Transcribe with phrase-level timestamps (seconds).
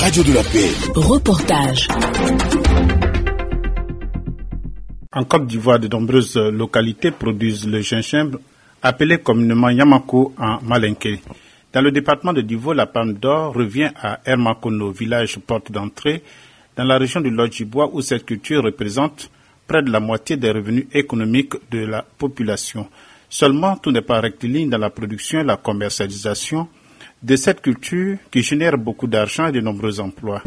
[0.00, 0.70] radio de la paix.
[0.94, 1.88] Reportage.
[5.12, 8.38] En Côte d'Ivoire, de nombreuses localités produisent le gingembre,
[8.82, 11.20] appelé communément Yamako en malinké.
[11.72, 16.22] Dans le département de Divo, la palme d'or revient à Hermakono, village porte d'entrée,
[16.76, 19.30] dans la région du Lodjibois, où cette culture représente
[19.66, 22.88] près de la moitié des revenus économiques de la population.
[23.28, 26.68] Seulement, tout n'est pas rectiligne dans la production et la commercialisation
[27.22, 30.42] de cette culture qui génère beaucoup d'argent et de nombreux emplois.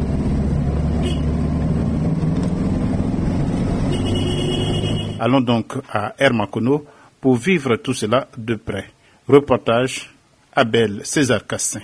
[5.20, 6.84] Allons donc à Hermakono
[7.20, 8.90] pour vivre tout cela de près.
[9.28, 10.10] Reportage
[10.54, 11.80] Abel César Cassin.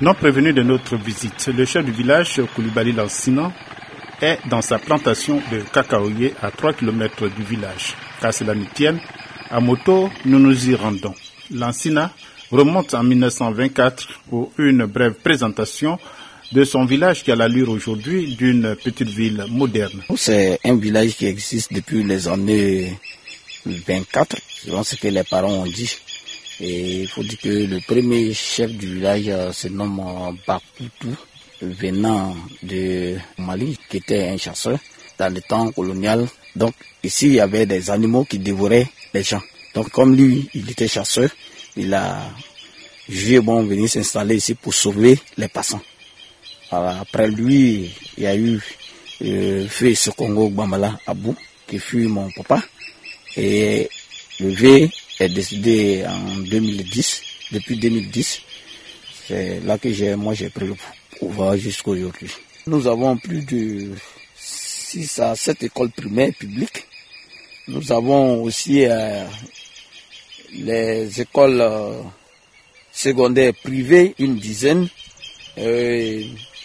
[0.00, 3.52] Non prévenu de notre visite, le chef du village, Koulibaly Lansina,
[4.20, 7.94] est dans sa plantation de cacaoyer à 3 km du village.
[8.20, 8.66] Car cela nous
[9.52, 11.14] à moto, nous nous y rendons.
[11.50, 12.10] Lansina
[12.50, 15.98] remonte en 1924 pour une brève présentation
[16.52, 20.02] de son village qui a l'allure aujourd'hui d'une petite ville moderne.
[20.16, 22.98] C'est un village qui existe depuis les années
[23.66, 25.98] 24, selon ce que les parents ont dit.
[26.60, 30.00] Et il faut dire que le premier chef du village se nomme
[30.46, 31.14] Bakoutou,
[31.60, 34.78] venant de Mali, qui était un chasseur
[35.18, 36.26] dans le temps colonial.
[36.56, 39.42] Donc ici, il y avait des animaux qui dévoraient les gens.
[39.74, 41.30] Donc comme lui, il était chasseur,
[41.76, 42.30] il a
[43.08, 45.82] vu bon venir s'installer ici pour sauver les passants.
[46.70, 48.60] après lui, il y a eu
[49.22, 51.34] euh, ce Congo Bamala Abou,
[51.66, 52.62] qui fut mon papa.
[53.36, 53.88] Et
[54.40, 54.90] le V
[55.20, 57.22] est décédé en 2010.
[57.52, 58.40] Depuis 2010,
[59.28, 60.74] c'est là que j'ai, moi j'ai pris le
[61.18, 62.30] pouvoir jusqu'à aujourd'hui.
[62.66, 63.90] Nous avons plus de
[64.36, 66.86] 6 à 7 écoles primaires publiques.
[67.72, 69.24] Nous avons aussi euh,
[70.52, 72.02] les écoles euh,
[72.92, 74.88] secondaires privées, une dizaine.
[75.56, 76.22] Euh,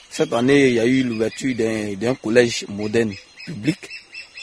[0.10, 1.56] cette année, il y a eu l'ouverture
[1.96, 3.14] d'un collège moderne
[3.46, 3.78] public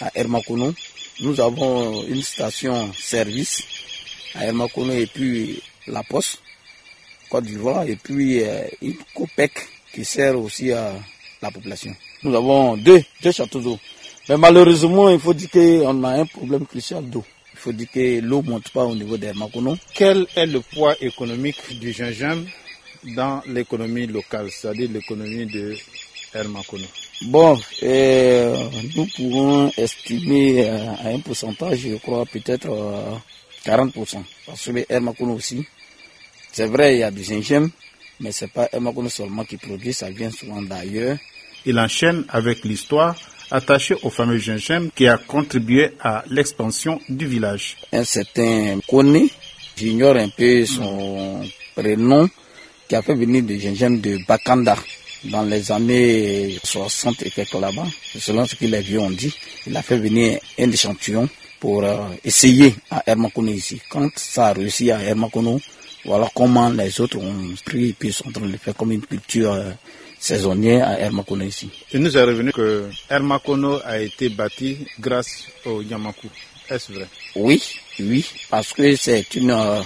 [0.00, 0.72] à Hermakono.
[1.20, 3.62] Nous avons une station service
[4.34, 6.38] à Hermakono et puis la Poste,
[7.28, 8.40] Côte d'Ivoire, et puis
[8.80, 9.52] une COPEC
[9.92, 10.94] qui sert aussi à
[11.42, 11.94] la population.
[12.22, 13.78] Nous avons deux, deux châteaux d'eau.
[14.28, 17.24] Mais malheureusement, il faut dire qu'on a un problème crucial d'eau.
[17.52, 19.76] Il faut dire que l'eau ne monte pas au niveau d'Hermakono.
[19.92, 22.46] Quel est le poids économique du gingembre
[23.14, 25.74] dans l'économie locale, c'est-à-dire l'économie de
[26.34, 26.84] Hermakono
[27.26, 28.56] Bon, euh,
[28.96, 33.14] nous pouvons estimer euh, à un pourcentage, je crois peut-être euh,
[33.66, 34.22] 40%.
[34.46, 35.64] Parce que Hermakono aussi,
[36.50, 37.68] c'est vrai, il y a du gingembre,
[38.20, 41.18] mais c'est pas Hermakono seulement qui produit, ça vient souvent d'ailleurs.
[41.66, 43.14] Il enchaîne avec l'histoire
[43.50, 47.76] attachée au fameux gingembre qui a contribué à l'expansion du village.
[47.92, 49.28] Un certain Kone,
[49.76, 51.42] j'ignore un peu son
[51.74, 52.28] prénom,
[52.88, 54.76] qui a fait venir du gingembre de Bakanda
[55.24, 57.86] dans les années 60 et quelques là-bas.
[58.18, 59.34] Selon ce que les vieux ont dit,
[59.66, 61.28] il a fait venir un échantillon
[61.60, 63.80] pour euh, essayer à Hermakono ici.
[63.88, 65.60] Quand ça a réussi à Hermakono,
[66.04, 69.00] voilà comment les autres ont pris et puis sont en train de faire comme une
[69.00, 69.54] culture
[70.24, 71.70] saisonnière à Hermakono ici.
[71.92, 76.28] Il nous est revenu que Hermakono a été bâti grâce au Yamaku.
[76.70, 77.06] Est-ce vrai?
[77.36, 77.62] Oui,
[78.00, 79.82] oui, parce que c'est une euh,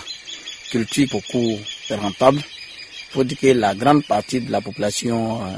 [0.70, 1.58] culture beaucoup
[1.90, 2.38] rentable.
[2.38, 5.48] Il faut dire que la grande partie de la population euh,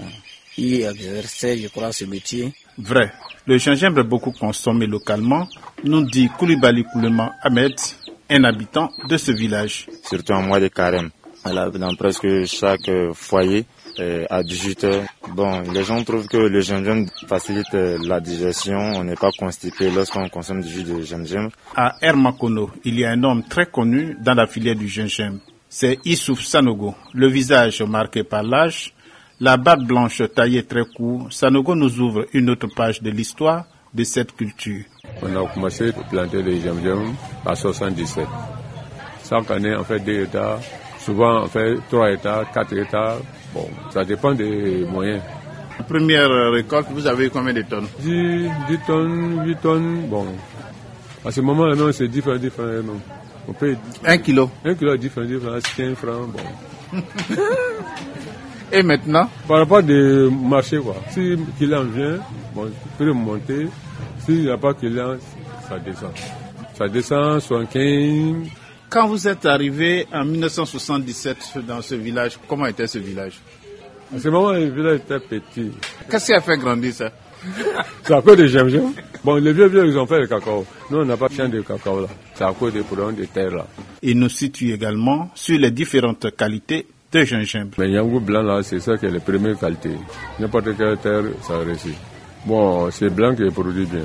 [0.57, 2.53] y exerçait, je crois, ce métier.
[2.79, 3.12] Vrai.
[3.47, 5.47] Le gingembre est beaucoup consommé localement,
[5.85, 7.75] nous dit Koulibaly Koulema Ahmed,
[8.31, 9.87] un habitant de ce village.
[10.09, 11.11] Surtout en mois de carême.
[11.45, 13.80] Dans presque chaque foyer, euh,
[14.31, 15.05] à 18 heures.
[15.34, 19.91] Bon, les gens trouvent que le gingembre facilite euh, la digestion, on n'est pas constipé
[19.91, 21.51] lorsqu'on consomme du jus de gingembre.
[21.77, 25.41] À Hermakono, il y a un homme très connu dans la filière du gingembre.
[25.69, 28.93] C'est Issouf Sanogo, le visage marqué par l'âge,
[29.39, 31.29] la barbe blanche taillée très court.
[31.31, 34.84] Sanogo nous ouvre une autre page de l'histoire de cette culture.
[35.23, 37.12] On a commencé à planter le gingembre
[37.47, 38.27] à 77.
[39.29, 40.59] Chaque année, on fait deux états.
[40.99, 43.17] Souvent, on fait trois états, quatre états.
[43.55, 45.23] Bon, ça dépend des moyens.
[45.79, 50.06] La première récolte, vous avez eu combien de tonnes 10, 10 tonnes, 8 tonnes.
[50.08, 50.26] Bon,
[51.25, 52.82] à ce moment-là, non, c'est différent, différent.
[52.85, 53.00] Non.
[53.49, 53.76] On paye
[54.06, 54.50] un kilo.
[54.64, 56.31] Un kilo différent, différent, c'est 15 francs.
[56.32, 56.99] Bon.
[58.73, 60.97] Et maintenant Par rapport des marchés, quoi.
[61.11, 62.19] Si le client vient,
[62.55, 63.67] bon, il peut monter.
[64.25, 65.17] S'il n'y a pas de client,
[65.69, 66.12] ça descend.
[66.75, 68.49] Ça descend, 75.
[68.90, 73.40] Quand vous êtes arrivé en 1977 dans ce village, comment était ce village?
[74.12, 75.70] À ce moment, le village était petit.
[76.10, 77.12] Qu'est-ce qui a fait grandir ça?
[78.02, 78.90] C'est à cause de gingembre.
[79.22, 80.66] Bon, les vieux vieux, ils ont fait le cacao.
[80.90, 82.08] Nous, on n'a pas de champ de cacao là.
[82.34, 83.66] C'est à cause des produits de terre là.
[84.02, 87.76] Il nous situe également sur les différentes qualités de gingembre.
[87.78, 89.90] Mais Yangou blanc là, c'est ça qui est la première qualité.
[90.40, 91.94] N'importe quelle terre, ça réussit.
[92.44, 94.02] Bon, c'est blanc qui est produit bien.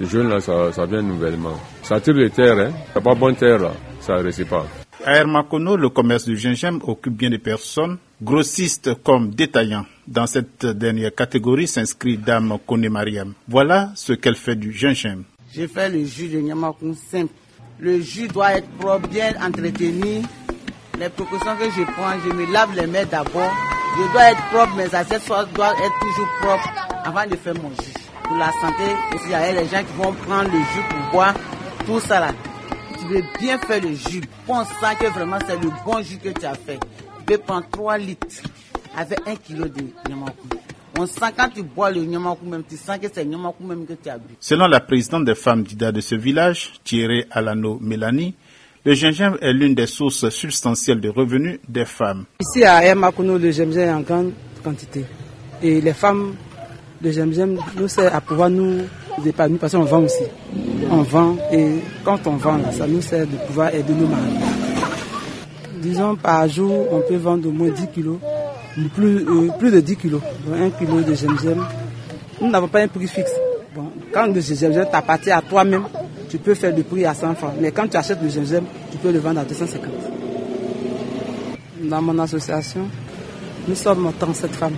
[0.00, 1.56] Le jaune là, ça, ça vient nouvellement.
[1.84, 2.72] Ça tire les terres, hein.
[2.94, 3.72] C'est pas bonne terre là,
[4.08, 4.64] ça.
[5.04, 9.84] À Hermakono, le commerce du gingembre occupe bien des personnes, grossistes comme détaillants.
[10.06, 13.34] Dans cette dernière catégorie s'inscrit Dame Kone Mariam.
[13.46, 15.24] Voilà ce qu'elle fait du gingembre.
[15.54, 17.32] Je fais le jus de Nyamakoun simple.
[17.80, 20.22] Le jus doit être propre, bien entretenu.
[20.98, 23.52] Les précautions que je prends, je me lave les mains d'abord.
[23.96, 26.70] Je dois être propre, mes assiettes doivent être toujours propres
[27.04, 27.94] avant de faire mon jus.
[28.24, 28.84] Pour la santé,
[29.14, 31.34] aussi, il y a les gens qui vont prendre le jus pour boire,
[31.86, 32.32] tout ça là
[33.40, 36.54] bien faire le jus, on sent que vraiment c'est le bon jus que tu as
[36.54, 36.78] fait.
[37.18, 38.26] Tu peux prendre 3 litres
[38.96, 40.48] avec 1 kg de nyamakou.
[40.98, 43.86] On sent quand tu bois le nyamakou même, tu sens que c'est le nyamakou même
[43.86, 44.34] que tu as bu.
[44.40, 48.34] Selon la présidente des femmes d'Ida de ce village, Thierry Alano Mélanie,
[48.84, 52.24] le gingembre est l'une des sources substantielles de revenus des femmes.
[52.40, 54.32] Ici à Hermakuno, le gingembre est en grande
[54.64, 55.04] quantité.
[55.62, 56.34] Et les femmes,
[57.02, 58.82] le gingembre nous sert à pouvoir nous
[59.58, 60.24] parce qu'on vend aussi
[60.90, 64.22] on vend et quand on vend, ça nous sert de pouvoir aider nos maris.
[65.80, 68.18] Disons par jour, on peut vendre au moins 10 kilos,
[68.94, 71.68] plus, euh, plus de 10 kilos, donc 1 kilo de gingembre.
[72.40, 73.32] Nous n'avons pas un prix fixe.
[73.74, 75.84] Bon, quand le gingembre t'appartient à toi-même,
[76.28, 77.52] tu peux faire le prix à 100 francs.
[77.60, 79.90] Mais quand tu achètes le gingembre, tu peux le vendre à 250.
[81.82, 82.88] Dans mon association,
[83.66, 84.74] nous sommes 37 femmes.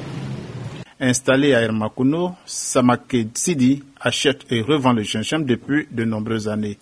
[1.03, 6.79] Installé à Hermakuno, Samake Sidi achète et revend le gingembre depuis de nombreuses années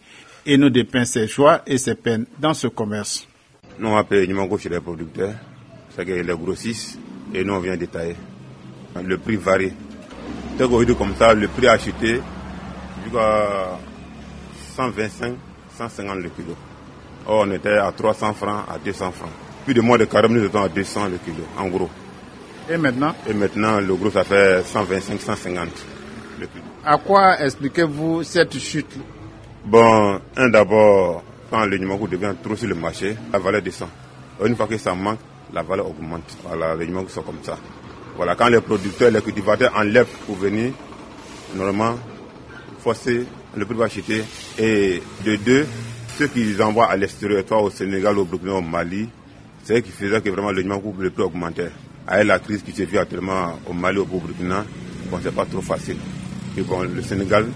[0.46, 3.26] et nous dépeint ses joies et ses peines dans ce commerce.
[3.78, 5.34] Nous on chez les producteurs,
[5.94, 6.98] c'est que les grossistes
[7.34, 8.16] et nous on vient détailler.
[9.04, 9.72] Le prix varie.
[10.58, 12.20] Dès qu'on comme ça, le prix acheté
[13.04, 13.78] jusqu'à
[14.74, 15.34] 125,
[15.76, 16.56] 150 le kilo.
[17.26, 19.30] Or, on était à 300 francs, à 200 francs.
[19.64, 21.90] Plus de mois de carême, nous étions à 200 le kilo, en gros.
[22.70, 23.14] Et maintenant?
[23.28, 25.68] Et maintenant, le gros, ça fait 125, 150
[26.84, 28.98] À quoi expliquez-vous cette chute?
[29.64, 33.88] Bon, un d'abord, quand le numéro devient trop sur le marché, la valeur descend.
[34.44, 35.18] Une fois que ça manque,
[35.52, 36.36] la valeur augmente.
[36.44, 37.58] Voilà, les numéros sont comme ça.
[38.16, 40.72] Voilà, quand les producteurs, les cultivateurs enlèvent pour venir,
[41.54, 41.96] normalement,
[42.80, 43.24] forcer,
[43.56, 44.24] le prix va acheter.
[44.58, 45.66] Et de deux,
[46.18, 49.08] ceux qui envoient à l'extérieur, au Sénégal, au Burkina, au Mali,
[49.64, 51.70] c'est eux qui faisaient que vraiment le numéro le prix augmentait.
[52.06, 54.64] Avec la crise qui se vit actuellement au Mali, au Burkina,
[55.10, 55.98] bon, c'est pas trop facile.
[56.56, 57.46] Et bon, le Sénégal,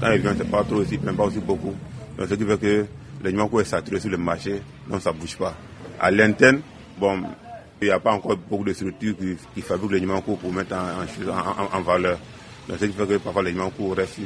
[0.00, 1.74] quand il vient, c'est pas trop aussi, il pas aussi beaucoup.
[2.18, 2.86] Donc, ce qui fait que
[3.22, 5.54] le numéro est saturé sur le marché, donc ça bouge pas.
[6.00, 6.60] À l'interne,
[6.98, 7.22] bon,
[7.80, 9.14] il n'y a pas encore beaucoup de structures
[9.54, 12.18] qui, fabriquent les numéros pour mettre en, en, valeur.
[12.68, 14.24] Donc, ce qui fait que parfois les numéros restent sur,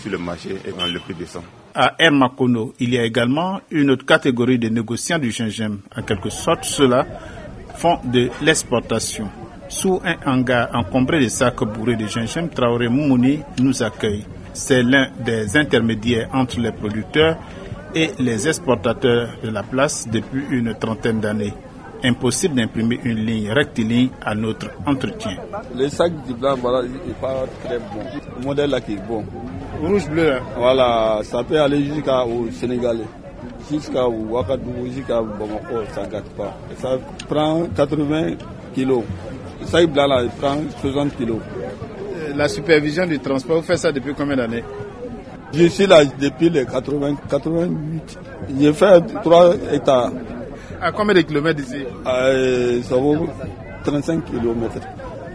[0.00, 1.42] sur, le marché et quand le prix descend.
[1.74, 5.78] À Hermakono, il y a également une autre catégorie de négociants du gingembre.
[5.96, 7.06] En quelque sorte, ceux-là
[7.76, 9.30] font de l'exportation.
[9.72, 14.22] Sous un hangar encombré de sacs bourrés de gingembre, Traoré Moumouni nous accueille.
[14.52, 17.38] C'est l'un des intermédiaires entre les producteurs
[17.94, 21.54] et les exportateurs de la place depuis une trentaine d'années.
[22.04, 25.38] Impossible d'imprimer une ligne rectiligne à notre entretien.
[25.74, 28.04] Le sac du blanc, voilà, n'est pas très bon.
[28.40, 29.24] Le modèle là qui est bon.
[29.80, 33.06] Rouge-bleu là Voilà, ça peut aller jusqu'au Sénégalais
[33.70, 36.54] jusqu'à Ouagadougou, jusqu'à Bamako, ça ne gâte pas.
[36.78, 36.98] Ça
[37.28, 38.36] prend 80
[38.74, 39.04] kilos.
[39.66, 41.38] Sac blanc là, il prend 60 kilos.
[42.36, 44.64] La supervision du transport, vous faites ça depuis combien d'années
[45.52, 48.18] Je suis là depuis les 80, 88.
[48.58, 50.12] J'ai fait 3 hectares.
[50.80, 53.28] À combien de kilomètres d'ici euh, Ça vaut
[53.84, 54.80] 35 kilomètres.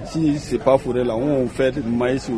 [0.06, 2.30] Si c'est pas fourré là, on fait du maïs,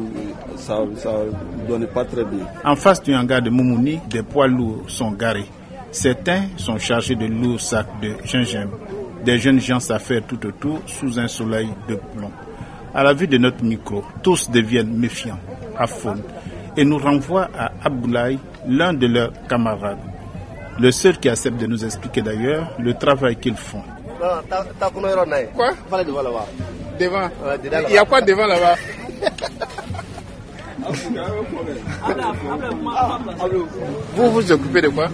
[0.55, 2.45] ça ne donne pas très bien.
[2.63, 5.45] En face du hangar de Moumouni, des poids lourds sont garés.
[5.91, 8.77] Certains sont chargés de lourds sacs de gingembre.
[9.23, 12.31] Des jeunes gens s'affairent tout autour sous un soleil de plomb.
[12.93, 15.37] À la vue de notre micro, tous deviennent méfiants,
[15.77, 16.23] affolent,
[16.77, 19.99] et nous renvoient à Aboulaye, l'un de leurs camarades.
[20.79, 23.83] Le seul qui accepte de nous expliquer d'ailleurs le travail qu'ils font.
[24.17, 25.71] Quoi
[26.99, 27.29] Devant
[27.89, 28.75] Il y a quoi devant là-bas
[34.15, 35.07] Vous vous occupez de quoi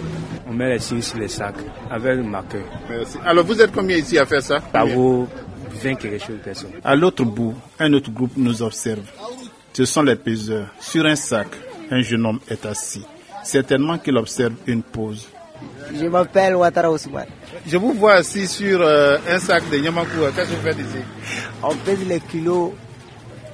[0.56, 1.54] met les signes sur les sacs
[1.90, 2.62] avec le marqueur.
[2.88, 3.18] Merci.
[3.24, 4.58] Alors vous êtes combien ici à faire ça?
[4.72, 5.28] Ça vaut
[5.82, 6.70] 20 quelque chose de personnes.
[6.82, 9.04] À l'autre bout, un autre groupe nous observe.
[9.72, 10.68] Ce sont les peseurs.
[10.80, 11.48] Sur un sac,
[11.90, 13.04] un jeune homme est assis.
[13.44, 15.28] Certainement qu'il observe une pause.
[15.94, 17.26] Je m'appelle Ouattara Ousmane.
[17.66, 20.18] Je vous vois assis sur euh, un sac de Yamakou.
[20.34, 20.98] Qu'est-ce que vous faites ici?
[21.62, 22.72] On pèse les kilos,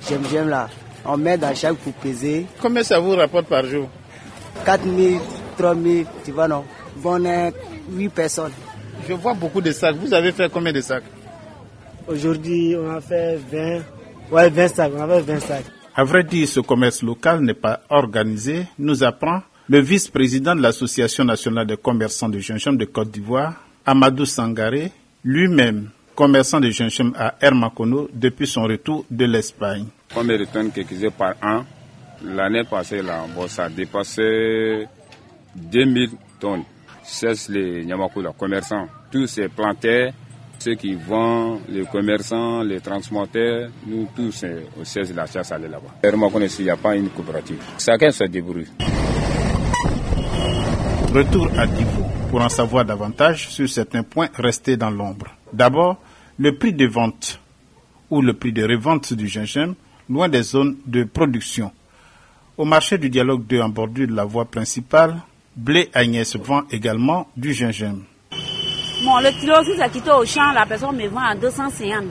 [0.09, 0.69] j'aime, j'aime là.
[1.05, 2.47] On met dans chaque pour peser.
[2.61, 3.89] Combien ça vous rapporte par jour?
[4.65, 5.21] 4 000,
[5.59, 6.65] 3 000, tu vois non?
[7.05, 7.53] On est
[7.91, 8.53] 8 personnes.
[9.09, 9.97] Je vois beaucoup de sacs.
[9.97, 11.05] Vous avez fait combien de sacs?
[12.07, 13.81] Aujourd'hui, on a fait 20,
[14.31, 14.93] ouais, 20 sacs.
[14.97, 15.65] On a fait 20 sacs.
[15.95, 21.25] À vrai dire, ce commerce local n'est pas organisé, nous apprend le vice-président de l'Association
[21.25, 24.91] nationale des commerçants de gingembre de Côte d'Ivoire, Amadou Sangaré,
[25.25, 29.87] lui-même commerçant de gingembre à Hermakono depuis son retour de l'Espagne.
[30.15, 31.65] Combien de tonnes qu'ils par an
[32.25, 34.87] L'année passée, là, bon, ça a dépassé
[35.57, 36.65] 2000 tonnes.
[37.05, 38.87] C'est les Nyamakou, les commerçants.
[39.11, 40.13] Tous ces plantaires,
[40.59, 44.45] ceux qui vendent, les commerçants, les transporteurs, nous tous
[44.85, 45.95] siège de la chasse aller là-bas.
[46.05, 47.63] Il n'y a pas une coopérative.
[47.79, 48.69] Chacun se débrouille.
[51.13, 55.27] Retour à Divo pour en savoir davantage sur certains points restés dans l'ombre.
[55.53, 55.99] D'abord,
[56.39, 57.39] le prix de vente
[58.09, 59.75] ou le prix de revente du gingembre
[60.09, 61.73] loin des zones de production.
[62.57, 65.17] Au marché du dialogue 2 en bordure de la voie principale,
[65.57, 68.03] Blé Agnès vend également du gingembre.
[69.05, 72.05] Bon, le kilo, si c'est quitté au champ, la personne me vend à 250.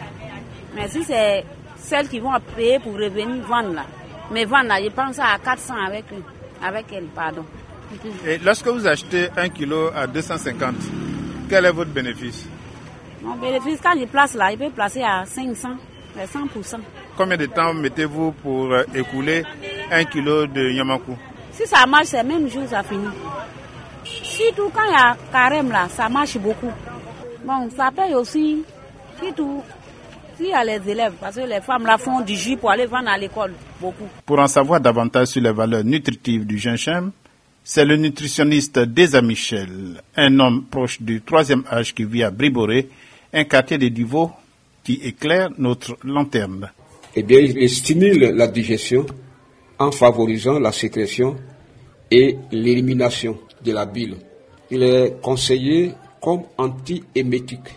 [0.76, 1.44] Mais si c'est
[1.78, 3.86] celle qui vont payer pour revenir vendre là,
[4.32, 6.06] mais vendre là, je pense à 400 avec,
[6.64, 7.44] avec elle, pardon.
[8.28, 10.76] Et lorsque vous achetez un kilo à 250,
[11.50, 12.48] quel est votre bénéfice?
[13.24, 15.70] Mon bénéfice, quand je place là, il peut placer à 500,
[16.18, 16.80] 100%.
[17.18, 19.44] Combien de temps mettez-vous pour euh, écouler
[19.92, 21.18] un kilo de yamaku
[21.54, 23.08] Si ça marche, c'est même jour, ça finit.
[24.04, 26.72] Surtout quand il y a carême là, ça marche beaucoup.
[27.46, 28.64] Bon, ça paye aussi,
[29.22, 29.62] surtout
[30.38, 32.86] s'il y a les élèves, parce que les femmes là font du jus pour aller
[32.86, 34.08] vendre à l'école, beaucoup.
[34.26, 37.12] Pour en savoir davantage sur les valeurs nutritives du gingembre,
[37.64, 42.90] c'est le nutritionniste Desa Michel, un homme proche du troisième âge qui vit à Briboré,
[43.34, 44.32] un quartier de Divo
[44.84, 46.72] qui éclaire notre lanterne.
[47.16, 49.06] Eh bien, il stimule la digestion
[49.82, 51.36] en favorisant la sécrétion
[52.12, 54.16] et l'élimination de la bile.
[54.70, 57.70] Il est conseillé comme anti-émétique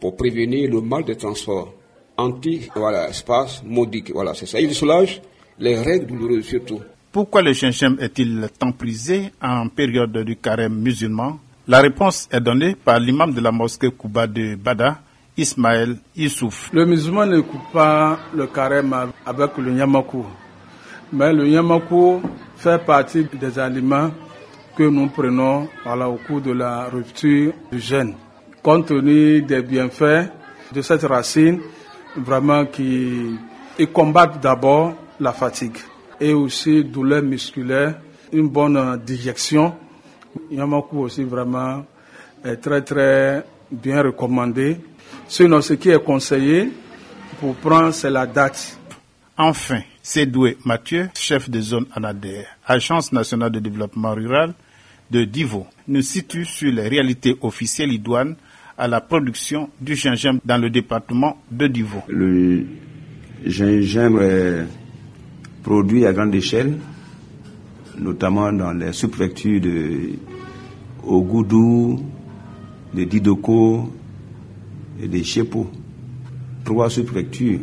[0.00, 1.74] pour prévenir le mal de transport.
[2.16, 4.60] Anti, voilà, espace modique, voilà, c'est ça.
[4.60, 5.20] Il soulage
[5.58, 6.80] les règles douloureuses surtout.
[7.10, 11.40] Pourquoi le gingembre est-il tant prisé en période du carême musulman?
[11.66, 15.00] La réponse est donnée par l'imam de la mosquée Kouba de Bada,
[15.36, 16.70] Ismaël Issouf.
[16.72, 18.94] Le musulman ne coupe pas le carême
[19.26, 20.24] avec le yamakou.
[21.16, 22.20] Mais le yamakou
[22.56, 24.10] fait partie des aliments
[24.76, 28.14] que nous prenons au cours de la rupture du jeûne.
[28.60, 30.28] Compte tenu des bienfaits
[30.72, 31.60] de cette racine,
[32.16, 33.38] vraiment qui
[33.92, 35.76] combattent d'abord la fatigue
[36.20, 37.94] et aussi douleur musculaire,
[38.32, 39.72] une bonne digestion.
[40.50, 41.84] Yamaku aussi vraiment
[42.44, 44.78] est très très bien recommandé.
[45.28, 46.72] Sinon, ce qui est conseillé
[47.38, 48.76] pour prendre, c'est la date.
[49.38, 54.52] Enfin, Cédoué Mathieu, chef de zone ANADER, Agence nationale de développement rural
[55.10, 58.36] de Divo, nous situe sur les réalités officielles idoines
[58.76, 62.02] à la production du gingembre dans le département de Divo.
[62.08, 62.66] Le
[63.46, 64.66] gingembre est
[65.62, 66.76] produit à grande échelle,
[67.98, 70.10] notamment dans les sous-préfectures de
[71.02, 72.04] Ogoudou,
[72.92, 73.90] de Didoko
[75.02, 75.70] et de Chepo.
[76.62, 77.60] Trois sous-préfectures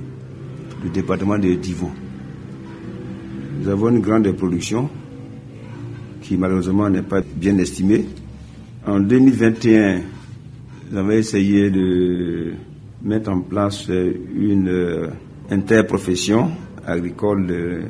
[0.81, 1.91] du département de Divo.
[3.61, 4.89] Nous avons une grande production
[6.23, 8.05] qui malheureusement n'est pas bien estimée.
[8.87, 10.01] En 2021,
[10.89, 12.53] nous avons essayé de
[13.03, 15.11] mettre en place une
[15.51, 16.49] interprofession
[16.87, 17.81] agricole de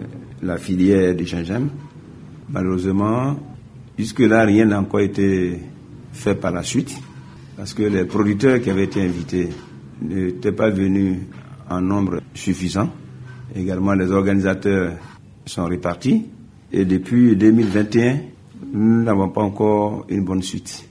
[0.43, 1.71] la filière du gingembre.
[2.49, 3.39] Malheureusement,
[3.97, 5.57] jusque-là, rien n'a encore été
[6.11, 6.93] fait par la suite,
[7.55, 9.47] parce que les producteurs qui avaient été invités
[10.01, 11.19] n'étaient pas venus
[11.69, 12.89] en nombre suffisant.
[13.55, 14.91] Également, les organisateurs
[15.51, 16.25] sont répartis.
[16.71, 18.19] Et depuis 2021,
[18.73, 20.87] nous n'avons pas encore une bonne suite.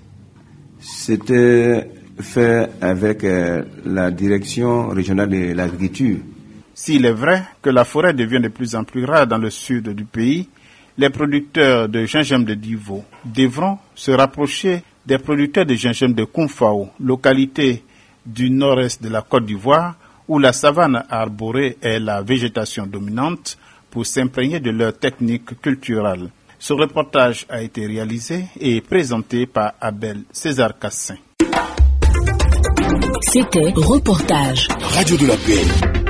[0.79, 3.27] C'était fait avec
[3.85, 6.19] la direction régionale de l'agriculture
[6.83, 9.91] s'il est vrai que la forêt devient de plus en plus rare dans le sud
[9.91, 10.49] du pays,
[10.97, 16.89] les producteurs de gingembre de Divo devront se rapprocher des producteurs de gingembre de Kumfao,
[16.99, 17.85] localité
[18.25, 23.59] du nord-est de la Côte d'Ivoire, où la savane arborée est la végétation dominante,
[23.91, 26.31] pour s'imprégner de leurs techniques culturelles.
[26.59, 31.17] Ce reportage a été réalisé et présenté par Abel César Cassin.
[33.23, 34.69] C'était Reportage.
[34.81, 36.10] Radio de la paix.